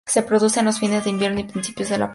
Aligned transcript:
Se 0.07 0.23
producen 0.23 0.61
en 0.61 0.65
los 0.65 0.79
fines 0.79 1.03
de 1.03 1.11
invierno 1.11 1.39
y 1.41 1.43
principios 1.43 1.89
de 1.89 1.99
la 1.99 2.09
primavera. 2.09 2.09